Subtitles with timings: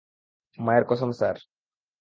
[0.59, 1.35] মায়ের কসম স্যার।